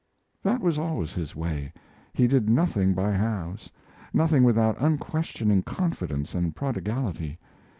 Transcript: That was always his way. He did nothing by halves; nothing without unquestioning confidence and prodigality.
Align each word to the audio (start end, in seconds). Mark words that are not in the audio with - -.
That 0.41 0.61
was 0.61 0.79
always 0.79 1.13
his 1.13 1.35
way. 1.35 1.71
He 2.11 2.25
did 2.25 2.49
nothing 2.49 2.95
by 2.95 3.11
halves; 3.11 3.69
nothing 4.11 4.43
without 4.43 4.75
unquestioning 4.81 5.61
confidence 5.61 6.33
and 6.33 6.55
prodigality. 6.55 7.37